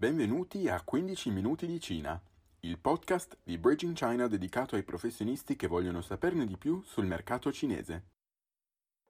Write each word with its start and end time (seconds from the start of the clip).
Benvenuti 0.00 0.68
a 0.68 0.80
15 0.80 1.30
minuti 1.30 1.66
di 1.66 1.80
Cina, 1.80 2.22
il 2.60 2.78
podcast 2.78 3.36
di 3.42 3.58
Bridging 3.58 3.96
China 3.96 4.28
dedicato 4.28 4.76
ai 4.76 4.84
professionisti 4.84 5.56
che 5.56 5.66
vogliono 5.66 6.02
saperne 6.02 6.46
di 6.46 6.56
più 6.56 6.80
sul 6.84 7.04
mercato 7.04 7.50
cinese. 7.50 8.04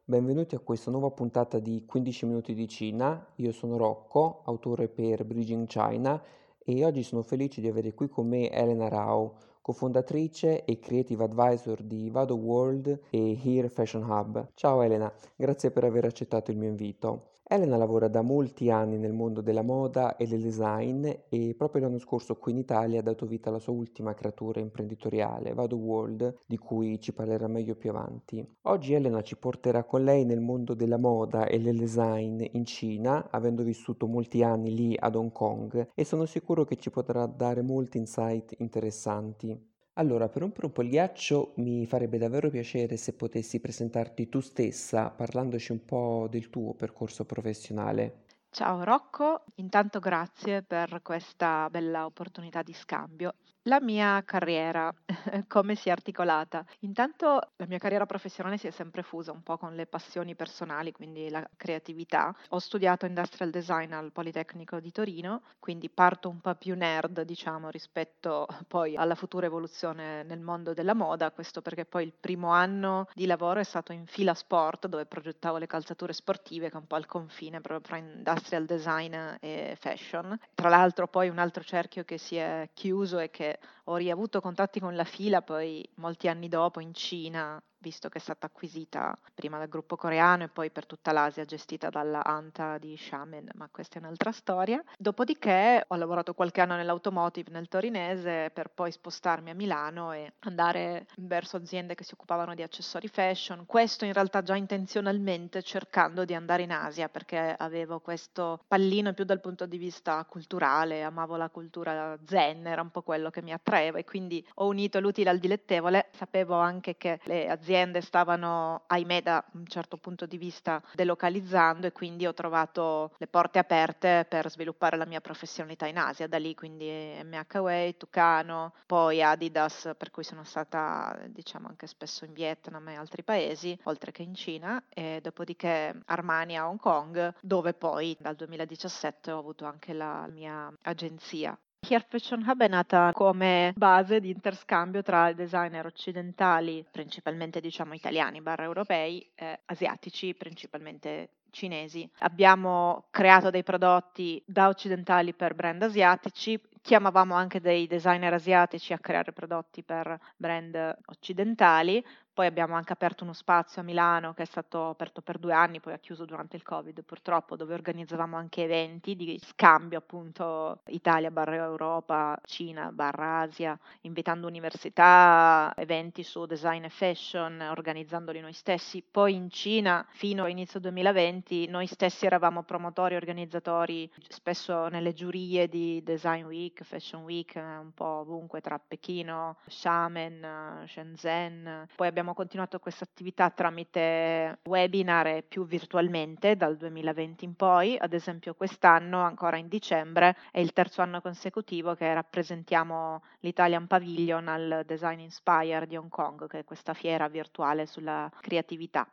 Benvenuti 0.02 0.54
a 0.54 0.60
questa 0.60 0.90
nuova 0.90 1.10
puntata 1.10 1.58
di 1.58 1.84
15 1.84 2.24
minuti 2.24 2.54
di 2.54 2.66
Cina. 2.66 3.22
Io 3.34 3.52
sono 3.52 3.76
Rocco, 3.76 4.40
autore 4.46 4.88
per 4.88 5.26
Bridging 5.26 5.66
China 5.66 6.24
e 6.58 6.82
oggi 6.86 7.02
sono 7.02 7.20
felice 7.20 7.60
di 7.60 7.68
avere 7.68 7.92
qui 7.92 8.08
con 8.08 8.26
me 8.26 8.50
Elena 8.50 8.88
Rao, 8.88 9.36
cofondatrice 9.60 10.64
e 10.64 10.78
creative 10.78 11.22
advisor 11.22 11.82
di 11.82 12.08
Vado 12.08 12.36
World 12.36 12.98
e 13.10 13.38
Here 13.44 13.68
Fashion 13.68 14.08
Hub. 14.08 14.52
Ciao 14.54 14.80
Elena, 14.80 15.12
grazie 15.36 15.70
per 15.70 15.84
aver 15.84 16.06
accettato 16.06 16.50
il 16.50 16.56
mio 16.56 16.70
invito. 16.70 17.32
Elena 17.50 17.78
lavora 17.78 18.08
da 18.08 18.20
molti 18.20 18.70
anni 18.70 18.98
nel 18.98 19.14
mondo 19.14 19.40
della 19.40 19.62
moda 19.62 20.16
e 20.16 20.26
del 20.26 20.42
design 20.42 21.08
e 21.30 21.54
proprio 21.56 21.80
l'anno 21.80 21.98
scorso 21.98 22.36
qui 22.36 22.52
in 22.52 22.58
Italia 22.58 22.98
ha 22.98 23.02
dato 23.02 23.24
vita 23.24 23.48
alla 23.48 23.58
sua 23.58 23.72
ultima 23.72 24.12
creatura 24.12 24.60
imprenditoriale, 24.60 25.54
Vado 25.54 25.76
World, 25.76 26.40
di 26.44 26.58
cui 26.58 27.00
ci 27.00 27.14
parlerà 27.14 27.48
meglio 27.48 27.74
più 27.74 27.88
avanti. 27.88 28.46
Oggi 28.64 28.92
Elena 28.92 29.22
ci 29.22 29.38
porterà 29.38 29.84
con 29.84 30.04
lei 30.04 30.26
nel 30.26 30.40
mondo 30.40 30.74
della 30.74 30.98
moda 30.98 31.46
e 31.46 31.58
del 31.58 31.78
design 31.78 32.44
in 32.52 32.66
Cina, 32.66 33.30
avendo 33.30 33.62
vissuto 33.62 34.06
molti 34.06 34.42
anni 34.42 34.74
lì 34.74 34.94
ad 34.98 35.14
Hong 35.14 35.32
Kong, 35.32 35.92
e 35.94 36.04
sono 36.04 36.26
sicuro 36.26 36.66
che 36.66 36.76
ci 36.76 36.90
potrà 36.90 37.24
dare 37.24 37.62
molti 37.62 37.96
insight 37.96 38.56
interessanti. 38.58 39.67
Allora, 39.98 40.30
per 40.30 40.40
rompere 40.40 40.64
un 40.64 40.72
po' 40.72 40.80
il 40.80 40.88
ghiaccio, 40.88 41.52
mi 41.56 41.84
farebbe 41.84 42.16
davvero 42.16 42.48
piacere 42.48 42.96
se 42.96 43.12
potessi 43.12 43.60
presentarti 43.60 44.30
tu 44.30 44.40
stessa, 44.40 45.10
parlandoci 45.10 45.72
un 45.72 45.84
po' 45.84 46.26
del 46.30 46.48
tuo 46.48 46.72
percorso 46.72 47.26
professionale. 47.26 48.24
Ciao 48.50 48.82
Rocco, 48.84 49.44
intanto 49.56 50.00
grazie 50.00 50.62
per 50.62 51.00
questa 51.02 51.68
bella 51.70 52.04
opportunità 52.04 52.62
di 52.62 52.72
scambio. 52.72 53.34
La 53.62 53.80
mia 53.80 54.22
carriera, 54.24 54.92
come 55.48 55.74
si 55.74 55.88
è 55.88 55.92
articolata? 55.92 56.64
Intanto 56.80 57.40
la 57.56 57.66
mia 57.66 57.78
carriera 57.78 58.06
professionale 58.06 58.58
si 58.58 58.66
è 58.66 58.70
sempre 58.70 59.02
fusa 59.02 59.32
un 59.32 59.42
po' 59.42 59.56
con 59.56 59.74
le 59.74 59.86
passioni 59.86 60.34
personali, 60.34 60.92
quindi 60.92 61.28
la 61.28 61.46
creatività. 61.56 62.34
Ho 62.50 62.58
studiato 62.58 63.06
industrial 63.06 63.50
design 63.50 63.92
al 63.92 64.12
Politecnico 64.12 64.80
di 64.80 64.92
Torino, 64.92 65.42
quindi 65.58 65.88
parto 65.88 66.28
un 66.28 66.40
po' 66.40 66.54
più 66.54 66.74
nerd, 66.76 67.22
diciamo, 67.22 67.70
rispetto 67.70 68.46
poi 68.68 68.96
alla 68.96 69.14
futura 69.14 69.46
evoluzione 69.46 70.22
nel 70.22 70.40
mondo 70.40 70.72
della 70.74 70.94
moda, 70.94 71.30
questo 71.30 71.62
perché 71.62 71.84
poi 71.84 72.04
il 72.04 72.12
primo 72.18 72.50
anno 72.50 73.06
di 73.14 73.26
lavoro 73.26 73.60
è 73.60 73.64
stato 73.64 73.92
in 73.92 74.06
fila 74.06 74.34
sport, 74.34 74.86
dove 74.86 75.06
progettavo 75.06 75.58
le 75.58 75.66
calzature 75.66 76.12
sportive, 76.12 76.68
che 76.68 76.74
è 76.74 76.80
un 76.80 76.86
po' 76.86 76.96
al 76.96 77.06
confine 77.06 77.60
proprio 77.60 77.80
tra 77.80 77.96
industrial 77.96 78.64
design 78.64 79.14
e 79.40 79.76
fashion. 79.78 80.38
Tra 80.54 80.68
l'altro 80.68 81.06
poi 81.08 81.28
un 81.28 81.38
altro 81.38 81.62
cerchio 81.62 82.04
che 82.04 82.18
si 82.18 82.36
è 82.36 82.68
chiuso 82.72 83.18
e 83.18 83.30
che 83.30 83.58
ho 83.84 83.96
riavuto 83.96 84.40
contatti 84.40 84.80
con 84.80 84.94
la 84.94 85.04
fila 85.18 85.42
poi 85.42 85.84
molti 85.96 86.28
anni 86.28 86.48
dopo 86.48 86.78
in 86.78 86.94
Cina 86.94 87.60
visto 87.78 88.08
che 88.08 88.18
è 88.18 88.20
stata 88.20 88.46
acquisita 88.46 89.16
prima 89.34 89.58
dal 89.58 89.68
gruppo 89.68 89.96
coreano 89.96 90.44
e 90.44 90.48
poi 90.48 90.70
per 90.70 90.86
tutta 90.86 91.12
l'Asia 91.12 91.44
gestita 91.44 91.90
dalla 91.90 92.24
Anta 92.24 92.76
di 92.78 92.94
Xiamen, 92.96 93.50
ma 93.54 93.68
questa 93.70 93.96
è 93.96 93.98
un'altra 94.02 94.32
storia. 94.32 94.82
Dopodiché 94.96 95.84
ho 95.86 95.96
lavorato 95.96 96.34
qualche 96.34 96.60
anno 96.60 96.74
nell'automotive 96.74 97.50
nel 97.50 97.68
torinese 97.68 98.50
per 98.52 98.70
poi 98.70 98.90
spostarmi 98.90 99.50
a 99.50 99.54
Milano 99.54 100.12
e 100.12 100.32
andare 100.40 101.06
verso 101.18 101.56
aziende 101.56 101.94
che 101.94 102.04
si 102.04 102.14
occupavano 102.14 102.54
di 102.54 102.62
accessori 102.62 103.08
fashion. 103.08 103.64
Questo 103.64 104.04
in 104.04 104.12
realtà 104.12 104.42
già 104.42 104.56
intenzionalmente 104.56 105.62
cercando 105.62 106.24
di 106.24 106.34
andare 106.34 106.62
in 106.62 106.72
Asia 106.72 107.08
perché 107.08 107.54
avevo 107.56 108.00
questo 108.00 108.60
pallino 108.66 109.12
più 109.12 109.24
dal 109.24 109.40
punto 109.40 109.66
di 109.66 109.78
vista 109.78 110.24
culturale, 110.24 111.02
amavo 111.02 111.36
la 111.36 111.48
cultura 111.48 112.18
zen, 112.24 112.66
era 112.66 112.82
un 112.82 112.90
po' 112.90 113.02
quello 113.02 113.30
che 113.30 113.42
mi 113.42 113.52
attraeva 113.52 113.98
e 113.98 114.04
quindi 114.04 114.44
ho 114.54 114.66
unito 114.66 114.98
l'utile 114.98 115.30
al 115.30 115.38
dilettevole. 115.38 116.08
Sapevo 116.12 116.56
anche 116.56 116.96
che 116.96 117.20
le 117.24 117.48
aziende 117.48 117.67
aziende 117.68 118.00
stavano, 118.00 118.84
ahimè, 118.86 119.20
da 119.20 119.44
un 119.52 119.66
certo 119.66 119.98
punto 119.98 120.24
di 120.24 120.38
vista 120.38 120.82
delocalizzando 120.94 121.86
e 121.86 121.92
quindi 121.92 122.26
ho 122.26 122.32
trovato 122.32 123.12
le 123.18 123.26
porte 123.26 123.58
aperte 123.58 124.24
per 124.26 124.50
sviluppare 124.50 124.96
la 124.96 125.04
mia 125.04 125.20
professionalità 125.20 125.86
in 125.86 125.98
Asia, 125.98 126.26
da 126.26 126.38
lì 126.38 126.54
quindi 126.54 126.88
MHWay, 127.22 127.96
Tucano, 127.98 128.72
poi 128.86 129.22
Adidas, 129.22 129.90
per 129.98 130.10
cui 130.10 130.24
sono 130.24 130.44
stata 130.44 131.18
diciamo 131.26 131.68
anche 131.68 131.86
spesso 131.86 132.24
in 132.24 132.32
Vietnam 132.32 132.88
e 132.88 132.94
altri 132.94 133.22
paesi, 133.22 133.78
oltre 133.84 134.12
che 134.12 134.22
in 134.22 134.34
Cina, 134.34 134.82
e 134.88 135.20
dopodiché 135.22 136.00
Armani 136.06 136.56
a 136.56 136.66
Hong 136.68 136.80
Kong, 136.80 137.34
dove 137.42 137.74
poi 137.74 138.16
dal 138.18 138.34
2017 138.34 139.30
ho 139.30 139.38
avuto 139.38 139.66
anche 139.66 139.92
la 139.92 140.26
mia 140.28 140.72
agenzia 140.82 141.58
Here 141.80 142.04
Fashion 142.06 142.44
Hub 142.46 142.60
è 142.60 142.68
nata 142.68 143.12
come 143.12 143.72
base 143.76 144.20
di 144.20 144.30
interscambio 144.30 145.02
tra 145.02 145.32
designer 145.32 145.86
occidentali, 145.86 146.84
principalmente 146.90 147.60
diciamo 147.60 147.94
italiani 147.94 148.40
barra 148.40 148.64
europei, 148.64 149.26
e 149.34 149.60
asiatici, 149.66 150.34
principalmente 150.34 151.30
cinesi. 151.50 152.08
Abbiamo 152.18 153.06
creato 153.10 153.50
dei 153.50 153.62
prodotti 153.62 154.42
da 154.44 154.68
occidentali 154.68 155.32
per 155.34 155.54
brand 155.54 155.80
asiatici, 155.82 156.60
chiamavamo 156.82 157.34
anche 157.34 157.60
dei 157.60 157.86
designer 157.86 158.34
asiatici 158.34 158.92
a 158.92 158.98
creare 158.98 159.32
prodotti 159.32 159.82
per 159.82 160.18
brand 160.36 160.96
occidentali, 161.06 162.04
poi 162.38 162.46
abbiamo 162.46 162.76
anche 162.76 162.92
aperto 162.92 163.24
uno 163.24 163.32
spazio 163.32 163.82
a 163.82 163.84
Milano 163.84 164.32
che 164.32 164.42
è 164.42 164.46
stato 164.46 164.90
aperto 164.90 165.22
per 165.22 165.38
due 165.38 165.52
anni, 165.52 165.80
poi 165.80 165.92
ha 165.92 165.98
chiuso 165.98 166.24
durante 166.24 166.54
il 166.54 166.62
Covid 166.62 167.02
purtroppo, 167.02 167.56
dove 167.56 167.74
organizzavamo 167.74 168.36
anche 168.36 168.62
eventi 168.62 169.16
di 169.16 169.40
scambio 169.42 169.98
appunto 169.98 170.82
Italia 170.86 171.32
barra 171.32 171.56
Europa, 171.56 172.38
Cina 172.44 172.92
barra 172.92 173.40
Asia, 173.40 173.76
invitando 174.02 174.46
università, 174.46 175.72
eventi 175.74 176.22
su 176.22 176.46
design 176.46 176.84
e 176.84 176.90
fashion, 176.90 177.60
organizzandoli 177.60 178.38
noi 178.38 178.52
stessi. 178.52 179.02
Poi 179.02 179.34
in 179.34 179.50
Cina 179.50 180.06
fino 180.10 180.44
a 180.44 180.48
inizio 180.48 180.78
2020 180.78 181.66
noi 181.66 181.88
stessi 181.88 182.24
eravamo 182.24 182.62
promotori, 182.62 183.16
organizzatori, 183.16 184.08
spesso 184.28 184.86
nelle 184.86 185.12
giurie 185.12 185.66
di 185.66 186.04
Design 186.04 186.44
Week, 186.44 186.84
Fashion 186.84 187.24
Week, 187.24 187.52
un 187.56 187.90
po' 187.92 188.20
ovunque 188.20 188.60
tra 188.60 188.78
Pechino, 188.78 189.56
Xiamen, 189.66 190.84
Shenzhen. 190.86 191.88
Poi 191.96 192.06
abbiamo 192.06 192.26
abbiamo 192.28 192.34
continuato 192.34 192.78
questa 192.78 193.04
attività 193.04 193.48
tramite 193.50 194.58
webinar 194.64 195.26
e 195.28 195.42
più 195.42 195.64
virtualmente 195.66 196.56
dal 196.56 196.76
2020 196.76 197.44
in 197.44 197.54
poi, 197.54 197.96
ad 197.98 198.12
esempio 198.12 198.54
quest'anno, 198.54 199.22
ancora 199.22 199.56
in 199.56 199.68
dicembre, 199.68 200.36
è 200.50 200.60
il 200.60 200.72
terzo 200.72 201.00
anno 201.00 201.20
consecutivo 201.22 201.94
che 201.94 202.12
rappresentiamo 202.12 203.22
l'Italian 203.40 203.86
Pavilion 203.86 204.48
al 204.48 204.82
Design 204.84 205.20
Inspire 205.20 205.86
di 205.86 205.96
Hong 205.96 206.10
Kong, 206.10 206.46
che 206.48 206.60
è 206.60 206.64
questa 206.64 206.92
fiera 206.92 207.28
virtuale 207.28 207.86
sulla 207.86 208.30
creatività. 208.40 209.08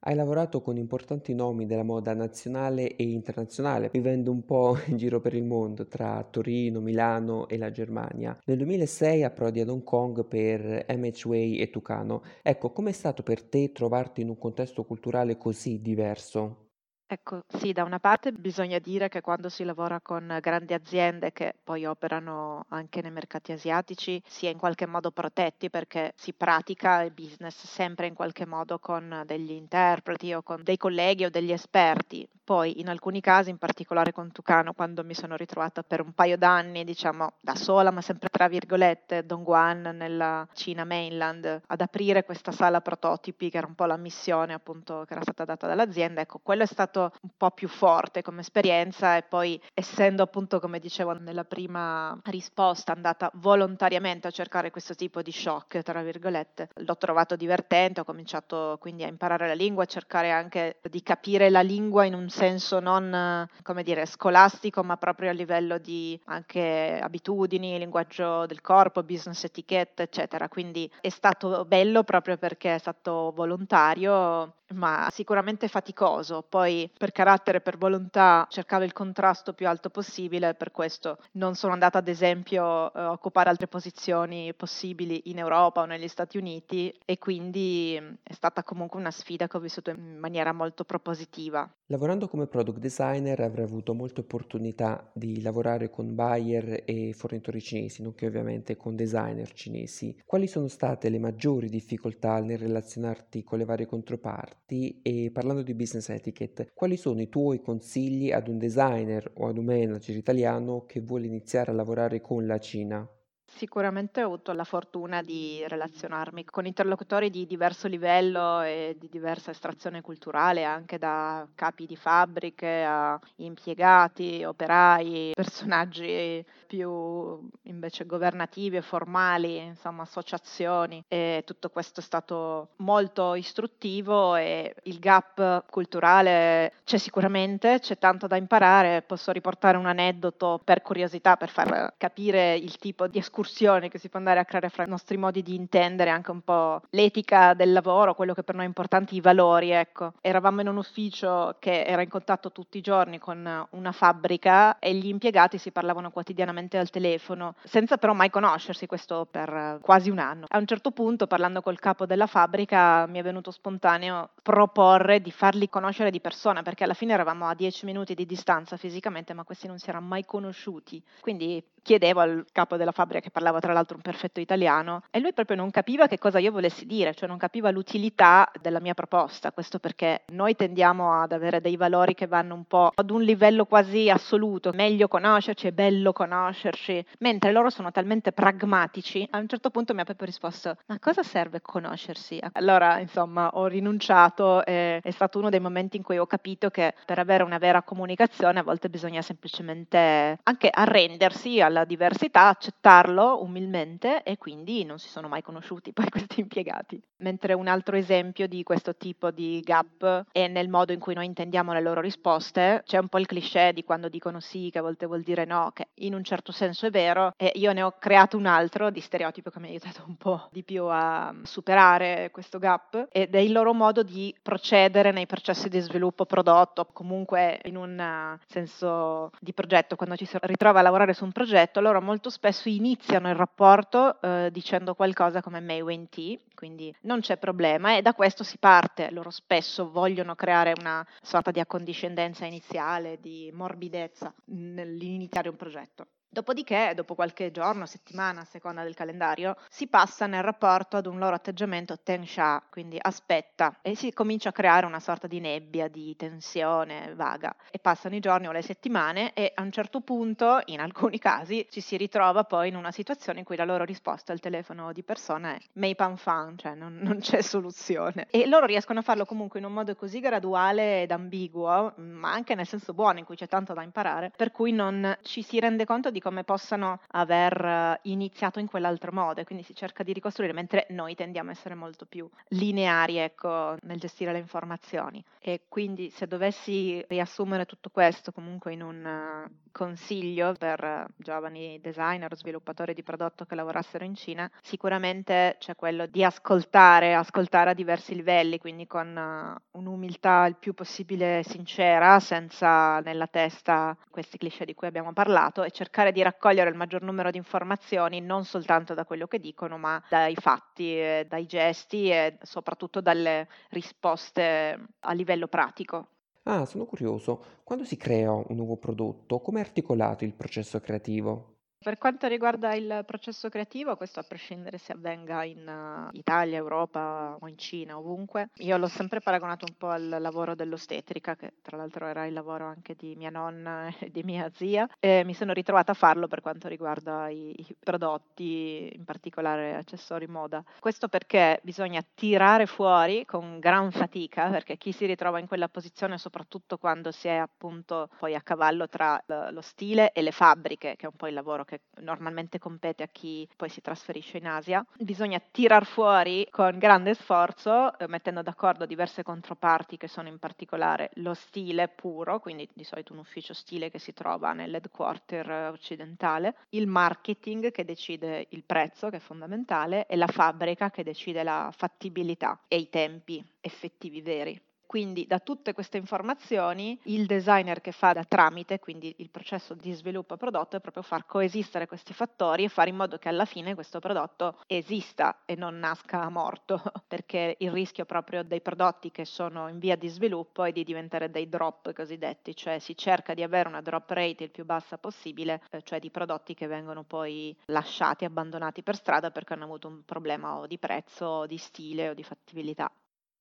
Hai 0.00 0.14
lavorato 0.14 0.60
con 0.60 0.76
importanti 0.76 1.34
nomi 1.34 1.66
della 1.66 1.82
moda 1.84 2.14
nazionale 2.14 2.96
e 2.96 3.02
internazionale, 3.04 3.90
vivendo 3.92 4.30
un 4.32 4.44
po' 4.44 4.76
in 4.86 4.96
giro 4.96 5.20
per 5.20 5.34
il 5.34 5.44
mondo 5.44 5.86
tra 5.86 6.26
Torino, 6.30 6.80
Milano 6.80 7.48
e 7.48 7.58
la 7.58 7.70
Germania. 7.70 8.36
Nel 8.44 8.56
2006 8.58 9.22
approdi 9.24 9.60
ad 9.60 9.68
Hong 9.68 9.82
Kong 9.84 10.24
per 10.26 10.86
MHWay 10.88 11.58
e 11.58 11.70
Tucano. 11.70 12.22
Ecco, 12.42 12.72
com'è 12.72 12.92
stato 12.92 13.22
per 13.22 13.42
te 13.42 13.70
trovarti 13.72 14.20
in 14.20 14.28
un 14.30 14.38
contesto 14.38 14.84
culturale 14.84 15.36
così 15.36 15.80
diverso? 15.80 16.67
Ecco, 17.10 17.44
sì, 17.48 17.72
da 17.72 17.84
una 17.84 17.98
parte 18.00 18.32
bisogna 18.32 18.78
dire 18.78 19.08
che 19.08 19.22
quando 19.22 19.48
si 19.48 19.64
lavora 19.64 19.98
con 19.98 20.36
grandi 20.42 20.74
aziende 20.74 21.32
che 21.32 21.54
poi 21.64 21.86
operano 21.86 22.66
anche 22.68 23.00
nei 23.00 23.10
mercati 23.10 23.50
asiatici, 23.52 24.22
si 24.26 24.44
è 24.44 24.50
in 24.50 24.58
qualche 24.58 24.86
modo 24.86 25.10
protetti 25.10 25.70
perché 25.70 26.12
si 26.16 26.34
pratica 26.34 27.00
il 27.00 27.12
business 27.12 27.64
sempre 27.64 28.08
in 28.08 28.14
qualche 28.14 28.44
modo 28.44 28.78
con 28.78 29.22
degli 29.24 29.52
interpreti 29.52 30.34
o 30.34 30.42
con 30.42 30.62
dei 30.62 30.76
colleghi 30.76 31.24
o 31.24 31.30
degli 31.30 31.50
esperti. 31.50 32.28
Poi 32.48 32.80
in 32.80 32.88
alcuni 32.88 33.20
casi, 33.20 33.50
in 33.50 33.58
particolare 33.58 34.12
con 34.12 34.30
Tucano, 34.32 34.72
quando 34.74 35.02
mi 35.04 35.14
sono 35.14 35.36
ritrovata 35.36 35.82
per 35.82 36.00
un 36.00 36.12
paio 36.12 36.36
d'anni, 36.38 36.84
diciamo 36.84 37.32
da 37.40 37.54
sola, 37.54 37.90
ma 37.90 38.00
sempre 38.02 38.28
tra 38.30 38.48
virgolette, 38.48 39.24
Dongguan 39.26 39.80
nella 39.94 40.46
Cina 40.54 40.84
mainland, 40.84 41.62
ad 41.66 41.80
aprire 41.80 42.24
questa 42.24 42.50
sala 42.52 42.80
prototipi, 42.80 43.50
che 43.50 43.58
era 43.58 43.66
un 43.66 43.74
po' 43.74 43.84
la 43.84 43.98
missione 43.98 44.54
appunto 44.54 45.04
che 45.06 45.12
era 45.12 45.22
stata 45.22 45.44
data 45.44 45.66
dall'azienda, 45.66 46.22
ecco, 46.22 46.40
quello 46.42 46.62
è 46.62 46.66
stato 46.66 46.97
stato 46.98 47.12
un 47.22 47.30
po' 47.36 47.50
più 47.52 47.68
forte 47.68 48.22
come 48.22 48.40
esperienza 48.40 49.16
e 49.16 49.22
poi 49.22 49.60
essendo 49.74 50.22
appunto 50.22 50.58
come 50.58 50.80
dicevo 50.80 51.12
nella 51.12 51.44
prima 51.44 52.18
risposta 52.24 52.92
andata 52.92 53.30
volontariamente 53.34 54.26
a 54.26 54.30
cercare 54.30 54.70
questo 54.70 54.94
tipo 54.94 55.22
di 55.22 55.32
shock 55.32 55.82
tra 55.82 56.02
virgolette 56.02 56.70
l'ho 56.74 56.96
trovato 56.96 57.36
divertente 57.36 58.00
ho 58.00 58.04
cominciato 58.04 58.76
quindi 58.80 59.04
a 59.04 59.08
imparare 59.08 59.46
la 59.46 59.54
lingua 59.54 59.84
a 59.84 59.86
cercare 59.86 60.30
anche 60.30 60.78
di 60.90 61.02
capire 61.02 61.50
la 61.50 61.62
lingua 61.62 62.04
in 62.04 62.14
un 62.14 62.28
senso 62.28 62.80
non 62.80 63.48
come 63.62 63.82
dire 63.82 64.06
scolastico 64.06 64.82
ma 64.82 64.96
proprio 64.96 65.30
a 65.30 65.32
livello 65.32 65.78
di 65.78 66.18
anche 66.26 66.98
abitudini 67.00 67.78
linguaggio 67.78 68.46
del 68.46 68.60
corpo 68.60 69.02
business 69.02 69.44
etiquette 69.44 70.02
eccetera. 70.02 70.48
Quindi 70.48 70.90
è 71.00 71.08
stato 71.08 71.64
bello 71.64 72.02
proprio 72.02 72.36
perché 72.36 72.74
è 72.74 72.78
stato 72.78 73.32
volontario 73.34 74.54
ma 74.74 75.08
sicuramente 75.10 75.68
faticoso. 75.68 76.44
Poi 76.48 76.90
per 76.96 77.12
carattere, 77.12 77.60
per 77.60 77.78
volontà, 77.78 78.46
cercavo 78.50 78.84
il 78.84 78.92
contrasto 78.92 79.52
più 79.52 79.66
alto 79.68 79.90
possibile, 79.90 80.54
per 80.54 80.70
questo 80.70 81.18
non 81.32 81.54
sono 81.54 81.72
andata 81.72 81.98
ad 81.98 82.08
esempio 82.08 82.86
a 82.86 83.10
occupare 83.10 83.48
altre 83.48 83.66
posizioni 83.66 84.52
possibili 84.54 85.30
in 85.30 85.38
Europa 85.38 85.82
o 85.82 85.86
negli 85.86 86.08
Stati 86.08 86.36
Uniti 86.38 86.92
e 87.04 87.18
quindi 87.18 87.94
è 88.22 88.32
stata 88.32 88.62
comunque 88.62 88.98
una 88.98 89.10
sfida 89.10 89.46
che 89.46 89.56
ho 89.56 89.60
vissuto 89.60 89.90
in 89.90 90.18
maniera 90.18 90.52
molto 90.52 90.84
propositiva. 90.84 91.68
Lavorando 91.86 92.28
come 92.28 92.46
product 92.46 92.78
designer 92.78 93.40
avrei 93.40 93.64
avuto 93.64 93.94
molte 93.94 94.20
opportunità 94.20 95.10
di 95.12 95.40
lavorare 95.40 95.90
con 95.90 96.14
buyer 96.14 96.82
e 96.84 97.12
fornitori 97.14 97.60
cinesi, 97.60 98.02
nonché 98.02 98.26
ovviamente 98.26 98.76
con 98.76 98.94
designer 98.94 99.52
cinesi. 99.52 100.20
Quali 100.24 100.46
sono 100.46 100.68
state 100.68 101.08
le 101.08 101.18
maggiori 101.18 101.68
difficoltà 101.68 102.40
nel 102.40 102.58
relazionarti 102.58 103.42
con 103.42 103.58
le 103.58 103.64
varie 103.64 103.86
controparti 103.86 104.57
e 105.02 105.30
parlando 105.32 105.62
di 105.62 105.74
business 105.74 106.10
etiquette, 106.10 106.70
quali 106.74 106.98
sono 106.98 107.22
i 107.22 107.30
tuoi 107.30 107.60
consigli 107.60 108.30
ad 108.32 108.48
un 108.48 108.58
designer 108.58 109.30
o 109.36 109.46
ad 109.48 109.56
un 109.56 109.64
manager 109.64 110.14
italiano 110.14 110.84
che 110.84 111.00
vuole 111.00 111.26
iniziare 111.26 111.70
a 111.70 111.74
lavorare 111.74 112.20
con 112.20 112.46
la 112.46 112.58
Cina? 112.58 113.08
Sicuramente 113.58 114.22
ho 114.22 114.26
avuto 114.26 114.52
la 114.52 114.62
fortuna 114.62 115.20
di 115.20 115.64
relazionarmi 115.66 116.44
con 116.44 116.64
interlocutori 116.64 117.28
di 117.28 117.44
diverso 117.44 117.88
livello 117.88 118.60
e 118.60 118.94
di 118.96 119.08
diversa 119.10 119.50
estrazione 119.50 120.00
culturale, 120.00 120.62
anche 120.62 120.96
da 120.96 121.44
capi 121.56 121.84
di 121.84 121.96
fabbriche 121.96 122.84
a 122.84 123.18
impiegati, 123.38 124.44
operai, 124.44 125.32
personaggi 125.34 126.44
più 126.68 127.50
invece 127.62 128.06
governativi 128.06 128.76
e 128.76 128.82
formali, 128.82 129.56
insomma 129.56 130.02
associazioni. 130.02 131.02
E 131.08 131.42
tutto 131.44 131.68
questo 131.70 131.98
è 131.98 132.02
stato 132.04 132.68
molto 132.76 133.34
istruttivo 133.34 134.36
e 134.36 134.72
il 134.84 135.00
gap 135.00 135.64
culturale 135.68 136.74
c'è 136.84 136.98
sicuramente, 136.98 137.80
c'è 137.80 137.98
tanto 137.98 138.28
da 138.28 138.36
imparare, 138.36 139.02
posso 139.02 139.32
riportare 139.32 139.76
un 139.76 139.86
aneddoto 139.86 140.60
per 140.62 140.80
curiosità 140.80 141.36
per 141.36 141.48
far 141.48 141.94
capire 141.96 142.54
il 142.54 142.76
tipo 142.76 143.08
di 143.08 143.18
escursione 143.18 143.46
discussione 143.48 143.88
che 143.88 143.98
si 143.98 144.08
può 144.08 144.18
andare 144.18 144.40
a 144.40 144.44
creare 144.44 144.68
fra 144.68 144.84
i 144.84 144.88
nostri 144.88 145.16
modi 145.16 145.42
di 145.42 145.54
intendere 145.54 146.10
anche 146.10 146.30
un 146.30 146.42
po' 146.42 146.82
l'etica 146.90 147.54
del 147.54 147.72
lavoro, 147.72 148.14
quello 148.14 148.34
che 148.34 148.42
per 148.42 148.54
noi 148.54 148.64
è 148.64 148.68
importante, 148.68 149.14
i 149.14 149.20
valori, 149.20 149.70
ecco. 149.70 150.12
Eravamo 150.20 150.60
in 150.60 150.68
un 150.68 150.76
ufficio 150.76 151.56
che 151.58 151.84
era 151.84 152.02
in 152.02 152.08
contatto 152.10 152.52
tutti 152.52 152.78
i 152.78 152.82
giorni 152.82 153.18
con 153.18 153.66
una 153.70 153.92
fabbrica 153.92 154.78
e 154.78 154.94
gli 154.94 155.08
impiegati 155.08 155.56
si 155.56 155.70
parlavano 155.70 156.10
quotidianamente 156.10 156.76
al 156.76 156.90
telefono, 156.90 157.54
senza 157.64 157.96
però 157.96 158.12
mai 158.12 158.28
conoscersi, 158.28 158.86
questo 158.86 159.26
per 159.28 159.78
quasi 159.80 160.10
un 160.10 160.18
anno. 160.18 160.44
A 160.48 160.58
un 160.58 160.66
certo 160.66 160.90
punto, 160.90 161.26
parlando 161.26 161.62
col 161.62 161.78
capo 161.78 162.04
della 162.04 162.26
fabbrica, 162.26 163.06
mi 163.06 163.18
è 163.18 163.22
venuto 163.22 163.50
spontaneo 163.50 164.30
proporre 164.42 165.20
di 165.20 165.30
farli 165.30 165.68
conoscere 165.68 166.10
di 166.10 166.20
persona, 166.20 166.62
perché 166.62 166.84
alla 166.84 166.94
fine 166.94 167.14
eravamo 167.14 167.46
a 167.46 167.54
10 167.54 167.86
minuti 167.86 168.14
di 168.14 168.26
distanza 168.26 168.76
fisicamente, 168.76 169.32
ma 169.32 169.44
questi 169.44 169.66
non 169.66 169.78
si 169.78 169.88
erano 169.88 170.06
mai 170.06 170.24
conosciuti. 170.24 171.02
Quindi 171.20 171.62
chiedevo 171.82 172.20
al 172.20 172.44
capo 172.52 172.76
della 172.76 172.92
fabbrica 172.92 173.20
che 173.20 173.30
parlava 173.38 173.60
tra 173.60 173.72
l'altro 173.72 173.94
un 173.94 174.02
perfetto 174.02 174.40
italiano 174.40 175.02
e 175.10 175.20
lui 175.20 175.32
proprio 175.32 175.56
non 175.56 175.70
capiva 175.70 176.08
che 176.08 176.18
cosa 176.18 176.40
io 176.40 176.50
volessi 176.50 176.86
dire, 176.86 177.14
cioè 177.14 177.28
non 177.28 177.38
capiva 177.38 177.70
l'utilità 177.70 178.50
della 178.60 178.80
mia 178.80 178.94
proposta, 178.94 179.52
questo 179.52 179.78
perché 179.78 180.22
noi 180.32 180.56
tendiamo 180.56 181.20
ad 181.22 181.30
avere 181.30 181.60
dei 181.60 181.76
valori 181.76 182.14
che 182.14 182.26
vanno 182.26 182.54
un 182.54 182.64
po' 182.64 182.90
ad 182.92 183.10
un 183.10 183.22
livello 183.22 183.64
quasi 183.64 184.10
assoluto, 184.10 184.72
meglio 184.74 185.06
conoscerci, 185.06 185.68
è 185.68 185.72
bello 185.72 186.12
conoscerci, 186.12 187.04
mentre 187.20 187.52
loro 187.52 187.70
sono 187.70 187.92
talmente 187.92 188.32
pragmatici, 188.32 189.26
a 189.30 189.38
un 189.38 189.46
certo 189.46 189.70
punto 189.70 189.94
mi 189.94 190.00
ha 190.00 190.04
proprio 190.04 190.26
risposto, 190.26 190.76
ma 190.86 190.98
cosa 190.98 191.22
serve 191.22 191.60
conoscersi? 191.62 192.40
Allora 192.54 192.98
insomma 192.98 193.50
ho 193.52 193.66
rinunciato 193.66 194.64
e 194.64 194.98
è 195.00 195.10
stato 195.12 195.38
uno 195.38 195.48
dei 195.48 195.60
momenti 195.60 195.96
in 195.96 196.02
cui 196.02 196.18
ho 196.18 196.26
capito 196.26 196.70
che 196.70 196.94
per 197.06 197.20
avere 197.20 197.44
una 197.44 197.58
vera 197.58 197.82
comunicazione 197.82 198.58
a 198.58 198.64
volte 198.64 198.88
bisogna 198.88 199.22
semplicemente 199.22 200.40
anche 200.42 200.70
arrendersi 200.72 201.60
alla 201.60 201.84
diversità, 201.84 202.48
accettarlo 202.48 203.17
umilmente 203.20 204.22
e 204.22 204.38
quindi 204.38 204.84
non 204.84 204.98
si 204.98 205.08
sono 205.08 205.28
mai 205.28 205.42
conosciuti 205.42 205.92
poi 205.92 206.08
questi 206.08 206.40
impiegati. 206.40 207.00
Mentre 207.18 207.54
un 207.54 207.66
altro 207.66 207.96
esempio 207.96 208.46
di 208.46 208.62
questo 208.62 208.96
tipo 208.96 209.30
di 209.30 209.60
gap 209.60 210.26
è 210.30 210.46
nel 210.46 210.68
modo 210.68 210.92
in 210.92 211.00
cui 211.00 211.14
noi 211.14 211.26
intendiamo 211.26 211.72
le 211.72 211.80
loro 211.80 212.00
risposte. 212.00 212.82
C'è 212.86 212.98
un 212.98 213.08
po' 213.08 213.18
il 213.18 213.26
cliché 213.26 213.72
di 213.72 213.82
quando 213.82 214.08
dicono 214.08 214.40
sì, 214.40 214.68
che 214.70 214.78
a 214.78 214.82
volte 214.82 215.06
vuol 215.06 215.22
dire 215.22 215.44
no, 215.44 215.70
che 215.74 215.88
in 215.94 216.14
un 216.14 216.22
certo 216.22 216.52
senso 216.52 216.86
è 216.86 216.90
vero, 216.90 217.32
e 217.36 217.52
io 217.54 217.72
ne 217.72 217.82
ho 217.82 217.94
creato 217.98 218.36
un 218.36 218.46
altro 218.46 218.90
di 218.90 219.00
stereotipo 219.00 219.50
che 219.50 219.58
mi 219.58 219.66
ha 219.66 219.70
aiutato 219.70 220.04
un 220.06 220.16
po' 220.16 220.48
di 220.52 220.62
più 220.62 220.84
a 220.84 221.34
superare 221.42 222.30
questo 222.30 222.58
gap 222.58 223.08
ed 223.10 223.34
è 223.34 223.38
il 223.38 223.52
loro 223.52 223.74
modo 223.74 224.02
di 224.02 224.34
procedere 224.40 225.10
nei 225.10 225.26
processi 225.26 225.68
di 225.68 225.80
sviluppo 225.80 226.24
prodotto, 226.24 226.86
comunque 226.92 227.60
in 227.64 227.76
un 227.76 228.38
senso 228.46 229.30
di 229.40 229.52
progetto, 229.52 229.96
quando 229.96 230.16
ci 230.16 230.24
si 230.24 230.36
ritrova 230.42 230.78
a 230.80 230.82
lavorare 230.82 231.14
su 231.14 231.24
un 231.24 231.32
progetto, 231.32 231.80
loro 231.80 232.00
molto 232.00 232.30
spesso 232.30 232.68
iniziano 232.68 233.07
il 233.16 233.34
rapporto 233.34 234.20
eh, 234.20 234.50
dicendo 234.52 234.94
qualcosa 234.94 235.40
come 235.40 235.60
May 235.60 235.80
Wen 235.80 236.08
Tea, 236.08 236.36
quindi 236.54 236.94
non 237.02 237.20
c'è 237.20 237.36
problema 237.38 237.96
e 237.96 238.02
da 238.02 238.14
questo 238.14 238.44
si 238.44 238.58
parte. 238.58 239.10
Loro 239.10 239.30
spesso 239.30 239.90
vogliono 239.90 240.34
creare 240.34 240.74
una 240.78 241.06
sorta 241.22 241.50
di 241.50 241.60
accondiscendenza 241.60 242.44
iniziale, 242.44 243.18
di 243.20 243.50
morbidezza 243.52 244.32
nell'iniziare 244.46 245.48
un 245.48 245.56
progetto. 245.56 246.06
Dopodiché, 246.30 246.92
dopo 246.94 247.14
qualche 247.14 247.50
giorno, 247.50 247.86
settimana, 247.86 248.42
a 248.42 248.44
seconda 248.44 248.82
del 248.82 248.94
calendario, 248.94 249.56
si 249.70 249.86
passa 249.86 250.26
nel 250.26 250.42
rapporto 250.42 250.98
ad 250.98 251.06
un 251.06 251.18
loro 251.18 251.34
atteggiamento 251.34 251.98
tensha, 252.02 252.62
quindi 252.68 252.98
aspetta, 253.00 253.78
e 253.80 253.94
si 253.94 254.12
comincia 254.12 254.50
a 254.50 254.52
creare 254.52 254.84
una 254.84 255.00
sorta 255.00 255.26
di 255.26 255.40
nebbia, 255.40 255.88
di 255.88 256.14
tensione 256.16 257.14
vaga. 257.14 257.56
E 257.70 257.78
passano 257.78 258.14
i 258.14 258.20
giorni 258.20 258.46
o 258.46 258.52
le 258.52 258.60
settimane 258.60 259.32
e 259.32 259.52
a 259.54 259.62
un 259.62 259.72
certo 259.72 260.02
punto, 260.02 260.60
in 260.66 260.80
alcuni 260.80 261.16
casi, 261.18 261.66
ci 261.70 261.80
si 261.80 261.96
ritrova 261.96 262.44
poi 262.44 262.68
in 262.68 262.76
una 262.76 262.92
situazione 262.92 263.38
in 263.38 263.44
cui 263.46 263.56
la 263.56 263.64
loro 263.64 263.84
risposta 263.84 264.32
al 264.32 264.40
telefono 264.40 264.92
di 264.92 265.02
persona 265.02 265.54
è 265.54 265.58
mei 265.74 265.94
pan 265.94 266.18
fan, 266.18 266.58
cioè 266.58 266.74
non, 266.74 266.98
non 267.00 267.20
c'è 267.20 267.40
soluzione. 267.40 268.26
E 268.30 268.46
loro 268.46 268.66
riescono 268.66 268.98
a 268.98 269.02
farlo 269.02 269.24
comunque 269.24 269.60
in 269.60 269.64
un 269.64 269.72
modo 269.72 269.94
così 269.96 270.20
graduale 270.20 271.02
ed 271.02 271.10
ambiguo, 271.10 271.94
ma 271.96 272.32
anche 272.32 272.54
nel 272.54 272.66
senso 272.66 272.92
buono 272.92 273.18
in 273.18 273.24
cui 273.24 273.36
c'è 273.36 273.48
tanto 273.48 273.72
da 273.72 273.82
imparare, 273.82 274.30
per 274.36 274.50
cui 274.50 274.72
non 274.72 275.16
ci 275.22 275.40
si 275.42 275.58
rende 275.58 275.86
conto 275.86 276.10
di 276.10 276.17
di 276.18 276.20
come 276.20 276.44
possano 276.44 277.00
aver 277.12 277.64
eh, 277.64 278.00
iniziato 278.02 278.58
in 278.58 278.66
quell'altro 278.66 279.12
modo 279.12 279.40
e 279.40 279.44
quindi 279.44 279.64
si 279.64 279.74
cerca 279.74 280.02
di 280.02 280.12
ricostruire, 280.12 280.52
mentre 280.52 280.86
noi 280.90 281.14
tendiamo 281.14 281.50
a 281.50 281.52
essere 281.52 281.74
molto 281.74 282.04
più 282.04 282.28
lineari 282.48 283.16
ecco, 283.16 283.76
nel 283.82 283.98
gestire 283.98 284.32
le 284.32 284.38
informazioni. 284.38 285.24
E 285.40 285.62
quindi 285.68 286.10
se 286.10 286.26
dovessi 286.26 287.02
riassumere 287.08 287.64
tutto 287.64 287.90
questo 287.90 288.32
comunque 288.32 288.72
in 288.72 288.82
un 288.82 289.04
uh, 289.04 289.67
consiglio 289.78 290.54
per 290.58 290.82
uh, 290.82 291.12
giovani 291.16 291.78
designer 291.80 292.32
o 292.32 292.34
sviluppatori 292.34 292.94
di 292.94 293.04
prodotto 293.04 293.44
che 293.44 293.54
lavorassero 293.54 294.04
in 294.04 294.16
Cina, 294.16 294.50
sicuramente 294.60 295.54
c'è 295.60 295.76
quello 295.76 296.06
di 296.06 296.24
ascoltare, 296.24 297.14
ascoltare 297.14 297.70
a 297.70 297.74
diversi 297.74 298.16
livelli, 298.16 298.58
quindi 298.58 298.88
con 298.88 299.14
uh, 299.16 299.78
un'umiltà 299.78 300.46
il 300.46 300.56
più 300.56 300.74
possibile 300.74 301.44
sincera, 301.44 302.18
senza 302.18 302.98
nella 302.98 303.28
testa 303.28 303.96
questi 304.10 304.36
cliché 304.36 304.64
di 304.64 304.74
cui 304.74 304.88
abbiamo 304.88 305.12
parlato 305.12 305.62
e 305.62 305.70
cercare 305.70 306.10
di 306.10 306.22
raccogliere 306.22 306.70
il 306.70 306.76
maggior 306.76 307.02
numero 307.02 307.30
di 307.30 307.36
informazioni 307.36 308.20
non 308.20 308.44
soltanto 308.44 308.94
da 308.94 309.04
quello 309.04 309.28
che 309.28 309.38
dicono, 309.38 309.78
ma 309.78 310.02
dai 310.08 310.34
fatti, 310.34 310.96
dai 311.28 311.46
gesti 311.46 312.10
e 312.10 312.36
soprattutto 312.42 313.00
dalle 313.00 313.46
risposte 313.68 314.76
a 314.98 315.12
livello 315.12 315.46
pratico. 315.46 316.08
Ah, 316.42 316.64
sono 316.66 316.84
curioso. 316.84 317.60
Quando 317.62 317.84
si 317.84 317.96
crea 317.96 318.32
un 318.32 318.56
nuovo 318.56 318.76
prodotto, 318.76 319.38
come 319.38 319.60
è 319.60 319.62
articolato 319.62 320.24
il 320.24 320.34
processo 320.34 320.80
creativo? 320.80 321.57
Per 321.80 321.96
quanto 321.96 322.26
riguarda 322.26 322.74
il 322.74 323.04
processo 323.06 323.48
creativo, 323.48 323.94
questo 323.94 324.18
a 324.18 324.24
prescindere 324.24 324.78
se 324.78 324.90
avvenga 324.90 325.44
in 325.44 325.64
uh, 325.64 326.08
Italia, 326.16 326.56
Europa 326.56 327.36
o 327.38 327.46
in 327.46 327.56
Cina, 327.56 327.96
ovunque, 327.96 328.50
io 328.56 328.76
l'ho 328.76 328.88
sempre 328.88 329.20
paragonato 329.20 329.64
un 329.66 329.76
po' 329.76 329.86
al 329.86 330.08
lavoro 330.18 330.56
dell'ostetrica, 330.56 331.36
che 331.36 331.52
tra 331.62 331.76
l'altro 331.76 332.06
era 332.06 332.26
il 332.26 332.32
lavoro 332.32 332.66
anche 332.66 332.96
di 332.96 333.14
mia 333.14 333.30
nonna 333.30 333.94
e 334.00 334.10
di 334.10 334.24
mia 334.24 334.50
zia, 334.52 334.88
e 334.98 335.22
mi 335.24 335.34
sono 335.34 335.52
ritrovata 335.52 335.92
a 335.92 335.94
farlo 335.94 336.26
per 336.26 336.40
quanto 336.40 336.66
riguarda 336.66 337.28
i, 337.28 337.54
prodotti, 337.78 338.90
in 338.92 339.04
particolare 339.04 339.76
accessori 339.76 340.26
moda. 340.26 340.64
Questo 340.80 341.06
perché 341.06 341.60
bisogna 341.62 342.04
tirare 342.12 342.66
fuori 342.66 343.24
con 343.24 343.60
gran 343.60 343.92
fatica, 343.92 344.50
perché 344.50 344.76
chi 344.76 344.90
si 344.90 345.06
ritrova 345.06 345.38
in 345.38 345.46
quella 345.46 345.68
posizione, 345.68 346.18
soprattutto 346.18 346.76
quando 346.76 347.12
si 347.12 347.28
è 347.28 347.36
appunto 347.36 348.08
poi 348.18 348.34
a 348.34 348.40
cavallo 348.40 348.88
tra 348.88 349.22
lo 349.50 349.60
stile 349.60 350.10
e 350.10 350.22
le 350.22 350.32
fabbriche, 350.32 350.96
che 350.96 351.06
è 351.06 351.08
un 351.08 351.16
po' 351.16 351.28
il 351.28 351.34
lavoro 351.34 351.66
che 351.68 351.82
normalmente 352.00 352.58
compete 352.58 353.02
a 353.02 353.08
chi 353.08 353.46
poi 353.54 353.68
si 353.68 353.82
trasferisce 353.82 354.38
in 354.38 354.46
Asia. 354.46 354.82
Bisogna 354.96 355.38
tirar 355.38 355.84
fuori 355.84 356.46
con 356.50 356.78
grande 356.78 357.12
sforzo, 357.12 357.96
eh, 357.98 358.08
mettendo 358.08 358.40
d'accordo 358.42 358.86
diverse 358.86 359.22
controparti 359.22 359.98
che 359.98 360.08
sono 360.08 360.28
in 360.28 360.38
particolare 360.38 361.10
lo 361.16 361.34
stile 361.34 361.88
puro, 361.88 362.40
quindi 362.40 362.66
di 362.72 362.84
solito 362.84 363.12
un 363.12 363.18
ufficio 363.18 363.52
stile 363.52 363.90
che 363.90 363.98
si 363.98 364.14
trova 364.14 364.54
nell'headquarter 364.54 365.70
occidentale, 365.70 366.56
il 366.70 366.86
marketing 366.86 367.70
che 367.70 367.84
decide 367.84 368.46
il 368.50 368.64
prezzo, 368.64 369.10
che 369.10 369.16
è 369.16 369.20
fondamentale, 369.20 370.06
e 370.06 370.16
la 370.16 370.26
fabbrica 370.26 370.90
che 370.90 371.04
decide 371.04 371.42
la 371.42 371.70
fattibilità 371.76 372.60
e 372.66 372.78
i 372.78 372.88
tempi 372.88 373.44
effettivi 373.60 374.22
veri. 374.22 374.67
Quindi 374.88 375.26
da 375.26 375.38
tutte 375.38 375.74
queste 375.74 375.98
informazioni 375.98 376.98
il 377.04 377.26
designer 377.26 377.82
che 377.82 377.92
fa 377.92 378.14
da 378.14 378.24
tramite, 378.24 378.78
quindi 378.78 379.14
il 379.18 379.28
processo 379.28 379.74
di 379.74 379.92
sviluppo 379.92 380.38
prodotto, 380.38 380.76
è 380.76 380.80
proprio 380.80 381.02
far 381.02 381.26
coesistere 381.26 381.86
questi 381.86 382.14
fattori 382.14 382.64
e 382.64 382.70
fare 382.70 382.88
in 382.88 382.96
modo 382.96 383.18
che 383.18 383.28
alla 383.28 383.44
fine 383.44 383.74
questo 383.74 383.98
prodotto 383.98 384.62
esista 384.66 385.42
e 385.44 385.56
non 385.56 385.78
nasca 385.78 386.26
morto, 386.30 386.80
perché 387.06 387.56
il 387.58 387.70
rischio 387.70 388.06
proprio 388.06 388.42
dei 388.42 388.62
prodotti 388.62 389.10
che 389.10 389.26
sono 389.26 389.68
in 389.68 389.78
via 389.78 389.94
di 389.94 390.08
sviluppo 390.08 390.64
è 390.64 390.72
di 390.72 390.84
diventare 390.84 391.30
dei 391.30 391.50
drop 391.50 391.92
cosiddetti, 391.92 392.56
cioè 392.56 392.78
si 392.78 392.96
cerca 392.96 393.34
di 393.34 393.42
avere 393.42 393.68
una 393.68 393.82
drop 393.82 394.08
rate 394.08 394.44
il 394.44 394.50
più 394.50 394.64
bassa 394.64 394.96
possibile, 394.96 395.60
eh, 395.70 395.82
cioè 395.82 395.98
di 395.98 396.10
prodotti 396.10 396.54
che 396.54 396.66
vengono 396.66 397.04
poi 397.04 397.54
lasciati, 397.66 398.24
abbandonati 398.24 398.82
per 398.82 398.96
strada 398.96 399.30
perché 399.30 399.52
hanno 399.52 399.64
avuto 399.64 399.86
un 399.86 400.02
problema 400.06 400.56
o 400.56 400.66
di 400.66 400.78
prezzo, 400.78 401.26
o 401.26 401.46
di 401.46 401.58
stile 401.58 402.08
o 402.08 402.14
di 402.14 402.22
fattibilità. 402.22 402.90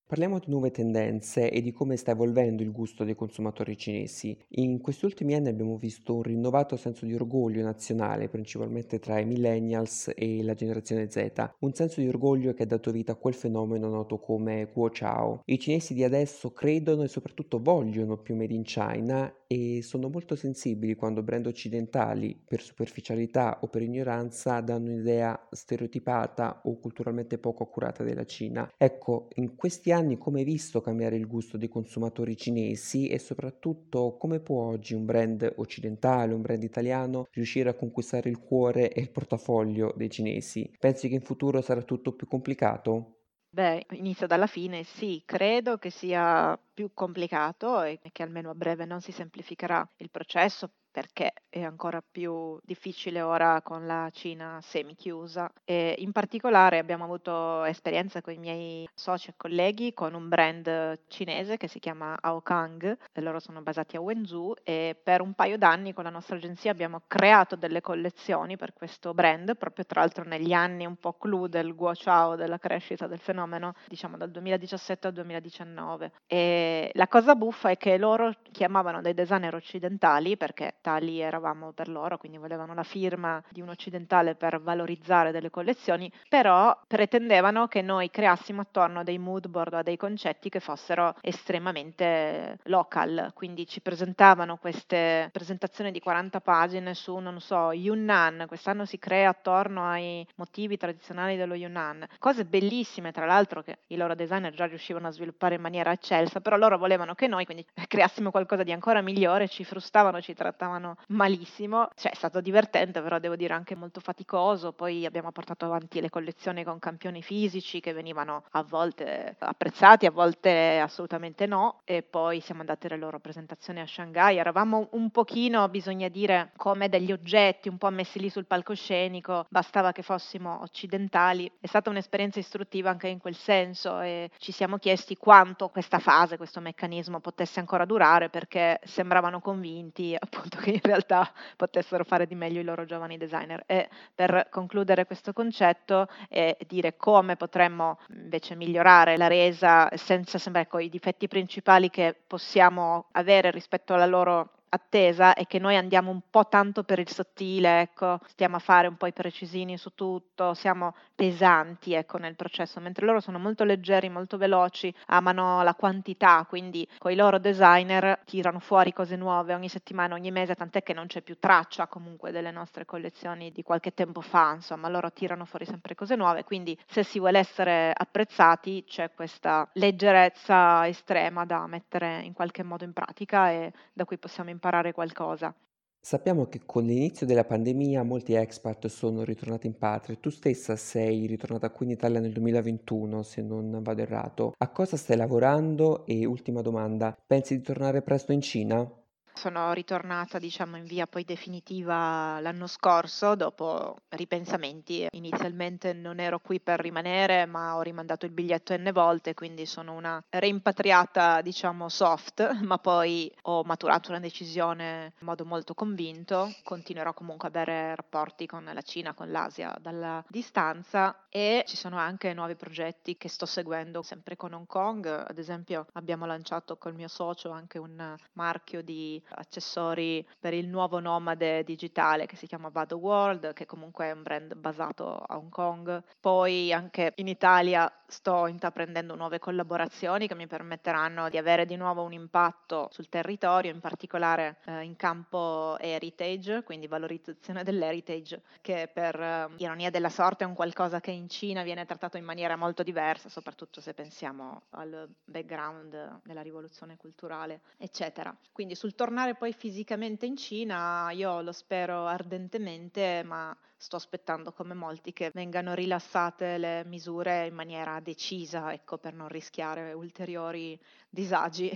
Parliamo 0.07 0.39
di 0.39 0.45
nuove 0.47 0.71
tendenze 0.71 1.51
e 1.51 1.61
di 1.61 1.73
come 1.73 1.97
sta 1.97 2.11
evolvendo 2.11 2.63
il 2.63 2.71
gusto 2.71 3.03
dei 3.03 3.13
consumatori 3.13 3.75
cinesi. 3.75 4.37
In 4.51 4.79
questi 4.79 5.03
ultimi 5.03 5.33
anni 5.33 5.49
abbiamo 5.49 5.75
visto 5.75 6.15
un 6.15 6.21
rinnovato 6.21 6.77
senso 6.77 7.05
di 7.05 7.13
orgoglio 7.13 7.61
nazionale, 7.61 8.29
principalmente 8.29 8.99
tra 8.99 9.19
i 9.19 9.25
millennials 9.25 10.09
e 10.15 10.41
la 10.43 10.53
generazione 10.53 11.11
Z, 11.11 11.55
un 11.59 11.73
senso 11.73 11.99
di 11.99 12.07
orgoglio 12.07 12.53
che 12.53 12.63
ha 12.63 12.67
dato 12.67 12.91
vita 12.91 13.11
a 13.11 13.15
quel 13.15 13.33
fenomeno 13.33 13.89
noto 13.89 14.17
come 14.17 14.69
Guo 14.71 14.89
Chao. 14.93 15.41
I 15.43 15.59
cinesi 15.59 15.93
di 15.93 16.05
adesso 16.05 16.53
credono 16.53 17.03
e 17.03 17.09
soprattutto 17.09 17.59
vogliono 17.61 18.15
più 18.15 18.37
made 18.37 18.53
in 18.53 18.63
China 18.63 19.29
e 19.45 19.81
sono 19.81 20.07
molto 20.07 20.35
sensibili 20.35 20.95
quando 20.95 21.21
brand 21.21 21.47
occidentali, 21.47 22.41
per 22.47 22.61
superficialità 22.61 23.59
o 23.61 23.67
per 23.67 23.81
ignoranza, 23.81 24.61
danno 24.61 24.89
un'idea 24.89 25.49
stereotipata 25.51 26.61
o 26.63 26.79
culturalmente 26.79 27.37
poco 27.37 27.63
accurata 27.63 28.03
della 28.03 28.25
Cina. 28.25 28.71
Ecco, 28.77 29.27
in 29.35 29.55
questi 29.55 29.91
anni 29.91 29.95
come 30.17 30.39
hai 30.39 30.45
visto 30.45 30.81
cambiare 30.81 31.15
il 31.17 31.27
gusto 31.27 31.57
dei 31.57 31.67
consumatori 31.67 32.35
cinesi 32.37 33.07
e 33.07 33.17
soprattutto 33.19 34.15
come 34.17 34.39
può 34.39 34.63
oggi 34.67 34.93
un 34.93 35.05
brand 35.05 35.53
occidentale, 35.57 36.33
un 36.33 36.41
brand 36.41 36.63
italiano 36.63 37.25
riuscire 37.31 37.69
a 37.69 37.73
conquistare 37.73 38.29
il 38.29 38.39
cuore 38.39 38.91
e 38.93 39.01
il 39.01 39.11
portafoglio 39.11 39.93
dei 39.97 40.09
cinesi? 40.09 40.71
Pensi 40.77 41.07
che 41.09 41.15
in 41.15 41.21
futuro 41.21 41.61
sarà 41.61 41.81
tutto 41.81 42.13
più 42.15 42.27
complicato? 42.27 43.21
Beh, 43.49 43.85
inizio 43.91 44.27
dalla 44.27 44.45
fine, 44.47 44.83
sì, 44.83 45.23
credo 45.25 45.77
che 45.77 45.89
sia 45.89 46.57
più 46.73 46.91
complicato 46.93 47.81
e 47.81 47.99
che 48.11 48.21
almeno 48.23 48.49
a 48.51 48.55
breve 48.55 48.85
non 48.85 49.01
si 49.01 49.11
semplificherà 49.11 49.89
il 49.97 50.09
processo 50.11 50.71
perché 50.97 51.31
è 51.47 51.61
ancora 51.61 52.01
più 52.01 52.57
difficile 52.63 53.21
ora 53.21 53.61
con 53.61 53.85
la 53.85 54.09
Cina 54.11 54.57
semi-chiusa 54.63 55.47
e 55.63 55.93
in 55.99 56.11
particolare 56.11 56.79
abbiamo 56.79 57.03
avuto 57.03 57.63
esperienza 57.65 58.19
con 58.19 58.33
i 58.33 58.39
miei 58.39 58.89
soci 58.95 59.29
e 59.29 59.33
colleghi 59.37 59.93
con 59.93 60.15
un 60.15 60.27
brand 60.27 61.01
cinese 61.07 61.57
che 61.57 61.67
si 61.67 61.77
chiama 61.77 62.17
Aokang, 62.19 62.97
loro 63.13 63.39
sono 63.39 63.61
basati 63.61 63.95
a 63.95 64.01
Wenzhou 64.01 64.55
e 64.63 64.99
per 65.01 65.21
un 65.21 65.33
paio 65.33 65.59
d'anni 65.59 65.93
con 65.93 66.03
la 66.03 66.09
nostra 66.09 66.35
agenzia 66.35 66.71
abbiamo 66.71 67.03
creato 67.05 67.55
delle 67.55 67.81
collezioni 67.81 68.57
per 68.57 68.73
questo 68.73 69.13
brand, 69.13 69.55
proprio 69.55 69.85
tra 69.85 69.99
l'altro 69.99 70.23
negli 70.23 70.51
anni 70.51 70.87
un 70.87 70.95
po' 70.95 71.13
clou 71.13 71.45
del 71.45 71.75
guochao, 71.75 72.35
della 72.35 72.57
crescita 72.57 73.05
del 73.05 73.19
fenomeno, 73.19 73.75
diciamo 73.87 74.17
dal 74.17 74.31
2017 74.31 75.05
al 75.05 75.13
2019. 75.13 76.11
E 76.25 76.89
la 76.93 77.07
cosa 77.07 77.35
buffa 77.35 77.69
è 77.69 77.77
che 77.77 77.97
loro 77.97 78.33
chiamavano 78.51 79.01
dei 79.01 79.13
designer 79.13 79.53
occidentali 79.53 80.37
perché 80.37 80.77
tali 80.87 81.19
eravamo 81.19 81.73
per 81.73 81.89
loro, 81.89 82.17
quindi 82.17 82.37
volevano 82.37 82.73
la 82.73 82.83
firma 82.83 83.43
di 83.49 83.59
un 83.59 83.67
occidentale 83.67 84.35
per 84.35 84.61
valorizzare 84.61 85.33
delle 85.33 85.49
collezioni, 85.49 86.09
però 86.29 86.79
pretendevano 86.87 87.67
che 87.67 87.81
noi 87.81 88.09
creassimo 88.09 88.61
attorno 88.61 89.01
a 89.01 89.03
dei 89.03 89.17
mood 89.17 89.49
board 89.49 89.73
o 89.73 89.77
a 89.79 89.83
dei 89.83 89.97
concetti 89.97 90.47
che 90.47 90.61
fossero 90.61 91.15
estremamente 91.19 92.59
local, 92.63 93.31
quindi 93.33 93.67
ci 93.67 93.81
presentavano 93.81 94.55
queste 94.55 95.27
presentazioni 95.33 95.91
di 95.91 95.99
40 95.99 96.39
pagine 96.39 96.93
su, 96.93 97.17
non 97.17 97.41
so, 97.41 97.73
Yunnan, 97.73 98.45
quest'anno 98.47 98.85
si 98.85 98.97
crea 98.97 99.27
attorno 99.27 99.89
ai 99.89 100.25
motivi 100.35 100.77
tradizionali 100.77 101.35
dello 101.35 101.55
Yunnan, 101.55 102.07
cose 102.17 102.45
bellissime 102.45 103.11
tra 103.11 103.25
l'altro 103.25 103.61
che 103.61 103.79
i 103.87 103.97
loro 103.97 104.15
designer 104.15 104.53
già 104.53 104.65
riuscivano 104.67 105.07
a 105.07 105.11
sviluppare 105.11 105.55
in 105.55 105.61
maniera 105.61 105.91
eccelsa, 105.91 106.39
però 106.39 106.55
loro 106.55 106.77
volevano 106.77 107.13
che 107.13 107.27
noi 107.27 107.43
quindi 107.43 107.65
creassimo 107.87 108.31
qualcosa 108.31 108.63
di 108.63 108.71
ancora 108.71 109.01
migliore, 109.01 109.49
ci 109.49 109.65
frustavano, 109.65 110.21
ci 110.21 110.33
trattavano 110.33 110.76
andavano 110.77 110.95
malissimo, 111.07 111.89
cioè 111.95 112.11
è 112.11 112.15
stato 112.15 112.39
divertente 112.41 113.01
però 113.01 113.19
devo 113.19 113.35
dire 113.35 113.53
anche 113.53 113.75
molto 113.75 113.99
faticoso, 113.99 114.71
poi 114.71 115.05
abbiamo 115.05 115.31
portato 115.31 115.65
avanti 115.65 115.99
le 115.99 116.09
collezioni 116.09 116.63
con 116.63 116.79
campioni 116.79 117.21
fisici 117.21 117.79
che 117.79 117.93
venivano 117.93 118.43
a 118.51 118.63
volte 118.63 119.35
apprezzati, 119.39 120.05
a 120.05 120.11
volte 120.11 120.79
assolutamente 120.79 121.45
no. 121.45 121.81
E 121.83 122.03
poi 122.03 122.39
siamo 122.39 122.61
andati 122.61 122.87
alle 122.87 122.97
loro 122.97 123.19
presentazioni 123.19 123.79
a 123.79 123.87
Shanghai, 123.87 124.37
eravamo 124.37 124.89
un 124.91 125.09
pochino, 125.09 125.67
bisogna 125.69 126.07
dire, 126.07 126.51
come 126.55 126.89
degli 126.89 127.11
oggetti 127.11 127.69
un 127.69 127.77
po' 127.77 127.89
messi 127.89 128.19
lì 128.19 128.29
sul 128.29 128.45
palcoscenico, 128.45 129.45
bastava 129.49 129.91
che 129.91 130.03
fossimo 130.03 130.61
occidentali, 130.61 131.51
è 131.59 131.67
stata 131.67 131.89
un'esperienza 131.89 132.39
istruttiva 132.39 132.89
anche 132.89 133.07
in 133.07 133.19
quel 133.19 133.35
senso 133.35 133.99
e 134.01 134.29
ci 134.37 134.51
siamo 134.51 134.77
chiesti 134.77 135.17
quanto 135.17 135.69
questa 135.69 135.99
fase, 135.99 136.37
questo 136.37 136.59
meccanismo 136.59 137.19
potesse 137.19 137.59
ancora 137.59 137.85
durare 137.85 138.29
perché 138.29 138.79
sembravano 138.83 139.39
convinti 139.39 140.15
appunto 140.17 140.56
che 140.57 140.71
in 140.71 140.81
realtà 140.81 141.31
potessero 141.55 142.03
fare 142.03 142.27
di 142.27 142.35
meglio 142.35 142.59
i 142.59 142.63
loro 142.63 142.85
giovani 142.85 143.17
designer. 143.17 143.63
E 143.65 143.89
per 144.13 144.47
concludere 144.49 145.05
questo 145.05 145.33
concetto 145.33 146.07
e 146.29 146.57
dire 146.67 146.97
come 146.97 147.35
potremmo 147.35 147.99
invece 148.09 148.55
migliorare 148.55 149.17
la 149.17 149.27
resa 149.27 149.89
senza 149.95 150.37
sembrare 150.37 150.67
ecco, 150.67 150.79
i 150.79 150.89
difetti 150.89 151.27
principali 151.27 151.89
che 151.89 152.15
possiamo 152.25 153.05
avere 153.11 153.51
rispetto 153.51 153.93
alla 153.93 154.05
loro 154.05 154.56
attesa 154.69 155.33
è 155.33 155.45
che 155.47 155.59
noi 155.59 155.75
andiamo 155.75 156.11
un 156.11 156.21
po' 156.29 156.47
tanto 156.47 156.83
per 156.83 156.99
il 156.99 157.09
sottile, 157.09 157.81
ecco, 157.81 158.19
stiamo 158.27 158.57
a 158.57 158.59
fare 158.59 158.87
un 158.87 158.95
po' 158.95 159.07
i 159.07 159.13
precisini 159.13 159.77
su 159.77 159.93
tutto, 159.95 160.53
siamo 160.53 160.93
pesanti, 161.15 161.93
ecco, 161.93 162.17
nel 162.17 162.35
processo, 162.35 162.79
mentre 162.79 163.05
loro 163.05 163.19
sono 163.19 163.39
molto 163.39 163.63
leggeri, 163.63 164.09
molto 164.09 164.37
veloci, 164.37 164.93
amano 165.07 165.63
la 165.63 165.73
quantità, 165.73 166.45
quindi 166.47 166.87
con 166.97 167.11
i 167.11 167.15
loro 167.15 167.39
designer 167.39 168.19
tirano 168.25 168.59
fuori 168.59 168.93
cose 168.93 169.15
nuove 169.15 169.53
ogni 169.53 169.69
settimana, 169.69 170.15
ogni 170.15 170.31
mese, 170.31 170.55
tant'è 170.55 170.83
che 170.83 170.93
non 170.93 171.07
c'è 171.07 171.21
più 171.21 171.39
traccia 171.39 171.87
comunque 171.87 172.31
delle 172.31 172.51
nostre 172.51 172.85
collezioni 172.85 173.51
di 173.51 173.63
qualche 173.63 173.93
tempo 173.93 174.21
fa, 174.21 174.53
insomma, 174.55 174.89
loro 174.89 175.11
tirano 175.11 175.45
fuori 175.45 175.65
sempre 175.65 175.95
cose 175.95 176.15
nuove, 176.15 176.43
quindi 176.43 176.77
se 176.87 177.03
si 177.03 177.19
vuole 177.19 177.39
essere 177.39 177.91
apprezzati 177.95 178.83
c'è 178.85 179.11
questa 179.13 179.67
leggerezza 179.73 180.87
estrema 180.87 181.45
da 181.45 181.65
mettere 181.67 182.21
in 182.23 182.33
qualche 182.33 182.63
modo 182.63 182.83
in 182.83 182.93
pratica 182.93 183.49
e 183.51 183.71
da 183.93 184.05
cui 184.05 184.17
possiamo 184.17 184.49
imparare 184.49 184.56
qualcosa. 184.93 185.53
Sappiamo 185.99 186.45
che 186.45 186.61
con 186.65 186.85
l'inizio 186.85 187.25
della 187.25 187.43
pandemia 187.43 188.01
molti 188.03 188.33
expat 188.33 188.87
sono 188.87 189.23
ritornati 189.23 189.67
in 189.67 189.77
patria. 189.77 190.15
Tu 190.15 190.29
stessa 190.29 190.75
sei 190.77 191.25
ritornata 191.25 191.69
qui 191.69 191.85
in 191.85 191.91
Italia 191.91 192.19
nel 192.19 192.31
2021, 192.31 193.23
se 193.23 193.41
non 193.41 193.79
vado 193.81 194.01
errato. 194.01 194.53
A 194.57 194.69
cosa 194.69 194.95
stai 194.95 195.17
lavorando? 195.17 196.05
E 196.05 196.25
ultima 196.25 196.61
domanda, 196.61 197.13
pensi 197.25 197.57
di 197.57 197.61
tornare 197.61 198.01
presto 198.03 198.31
in 198.31 198.41
Cina? 198.41 198.89
Sono 199.37 199.71
ritornata, 199.71 200.39
diciamo, 200.39 200.77
in 200.77 200.85
via 200.85 201.05
poi 201.05 201.23
definitiva 201.23 202.39
l'anno 202.39 202.65
scorso 202.65 203.35
dopo 203.35 203.97
ripensamenti. 204.09 205.05
Inizialmente 205.11 205.93
non 205.93 206.19
ero 206.19 206.39
qui 206.39 206.59
per 206.59 206.79
rimanere, 206.79 207.45
ma 207.45 207.75
ho 207.75 207.81
rimandato 207.81 208.25
il 208.25 208.31
biglietto 208.31 208.75
n 208.75 208.89
volte, 208.91 209.35
quindi 209.35 209.67
sono 209.67 209.93
una 209.93 210.19
reimpatriata, 210.27 211.41
diciamo, 211.41 211.87
soft, 211.87 212.49
ma 212.65 212.79
poi 212.79 213.31
ho 213.43 213.63
maturato 213.63 214.09
una 214.09 214.19
decisione 214.19 215.13
in 215.19 215.27
modo 215.27 215.45
molto 215.45 215.75
convinto. 215.75 216.51
Continuerò 216.63 217.13
comunque 217.13 217.47
a 217.47 217.51
avere 217.51 217.93
rapporti 217.95 218.47
con 218.47 218.67
la 218.73 218.81
Cina, 218.81 219.13
con 219.13 219.29
l'Asia 219.29 219.77
dalla 219.79 220.25
distanza 220.29 221.25
e 221.29 221.63
ci 221.67 221.77
sono 221.77 221.97
anche 221.97 222.33
nuovi 222.33 222.55
progetti 222.55 223.17
che 223.17 223.29
sto 223.29 223.45
seguendo 223.45 224.01
sempre 224.01 224.35
con 224.35 224.53
Hong 224.53 224.65
Kong. 224.65 225.05
Ad 225.05 225.37
esempio, 225.37 225.85
abbiamo 225.93 226.25
lanciato 226.25 226.77
col 226.77 226.95
mio 226.95 227.07
socio 227.07 227.51
anche 227.51 227.77
un 227.77 228.15
marchio 228.33 228.81
di 228.81 229.21
accessori 229.29 230.25
per 230.39 230.53
il 230.53 230.67
nuovo 230.67 230.99
nomade 230.99 231.63
digitale 231.63 232.25
che 232.25 232.35
si 232.35 232.47
chiama 232.47 232.69
Vado 232.69 232.97
World, 232.97 233.53
che 233.53 233.65
comunque 233.65 234.05
è 234.05 234.11
un 234.11 234.23
brand 234.23 234.55
basato 234.55 235.17
a 235.17 235.37
Hong 235.37 235.49
Kong. 235.49 236.03
Poi 236.19 236.71
anche 236.73 237.13
in 237.15 237.27
Italia 237.27 237.91
sto 238.07 238.47
intraprendendo 238.47 239.15
nuove 239.15 239.39
collaborazioni 239.39 240.27
che 240.27 240.35
mi 240.35 240.47
permetteranno 240.47 241.29
di 241.29 241.37
avere 241.37 241.65
di 241.65 241.75
nuovo 241.75 242.03
un 242.03 242.13
impatto 242.13 242.87
sul 242.91 243.09
territorio, 243.09 243.71
in 243.71 243.79
particolare 243.79 244.57
eh, 244.65 244.83
in 244.83 244.95
campo 244.95 245.77
heritage, 245.79 246.63
quindi 246.63 246.87
valorizzazione 246.87 247.63
dell'heritage, 247.65 248.41
che 248.61 248.89
per 248.91 249.19
eh, 249.19 249.49
ironia 249.57 249.89
della 249.89 250.09
sorte 250.09 250.43
è 250.43 250.47
un 250.47 250.53
qualcosa 250.53 250.99
che 250.99 251.11
in 251.11 251.29
Cina 251.29 251.63
viene 251.63 251.85
trattato 251.85 252.17
in 252.17 252.23
maniera 252.23 252.55
molto 252.55 252.83
diversa, 252.83 253.29
soprattutto 253.29 253.81
se 253.81 253.93
pensiamo 253.93 254.63
al 254.71 255.07
background 255.25 256.21
della 256.23 256.41
rivoluzione 256.41 256.97
culturale, 256.97 257.61
eccetera. 257.77 258.35
Quindi 258.51 258.75
sul 258.75 258.95
tornare 259.17 259.33
poi 259.33 259.51
fisicamente 259.51 260.27
in 260.27 260.37
Cina, 260.37 261.09
io 261.09 261.41
lo 261.41 261.51
spero 261.51 262.05
ardentemente, 262.05 263.23
ma 263.25 263.57
sto 263.75 263.95
aspettando 263.95 264.51
come 264.51 264.75
molti 264.75 265.11
che 265.11 265.31
vengano 265.33 265.73
rilassate 265.73 266.59
le 266.59 266.83
misure 266.85 267.47
in 267.47 267.55
maniera 267.55 267.99
decisa, 267.99 268.71
ecco, 268.71 268.99
per 268.99 269.15
non 269.15 269.27
rischiare 269.27 269.93
ulteriori 269.93 270.79
disagi. 271.09 271.71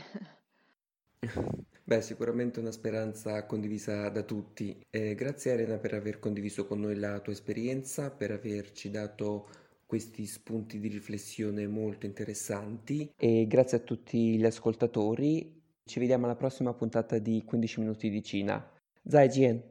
Beh, 1.84 2.02
sicuramente 2.04 2.60
una 2.60 2.72
speranza 2.72 3.44
condivisa 3.48 4.08
da 4.10 4.22
tutti. 4.22 4.80
Eh, 4.92 5.16
grazie 5.16 5.54
Elena 5.54 5.80
per 5.80 5.96
aver 5.96 6.20
condiviso 6.20 6.68
con 6.68 6.80
noi 6.80 6.96
la 6.96 7.20
tua 7.22 7.34
esperienza, 7.34 8.12
per 8.12 8.30
averci 8.30 8.92
dato 8.92 9.50
questi 9.88 10.28
spunti 10.28 10.80
di 10.80 10.88
riflessione 10.90 11.68
molto 11.68 12.06
interessanti 12.06 13.12
e 13.18 13.48
grazie 13.48 13.78
a 13.78 13.82
tutti 13.82 14.38
gli 14.38 14.46
ascoltatori. 14.46 15.60
Ci 15.84 16.00
vediamo 16.00 16.26
alla 16.26 16.36
prossima 16.36 16.74
puntata 16.74 17.18
di 17.18 17.44
15 17.44 17.80
minuti 17.80 18.10
di 18.10 18.24
Cina. 18.24 18.64
Zai 19.04 19.28
Jian! 19.30 19.62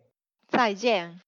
Zai 0.48 0.74
Jian! 0.74 1.18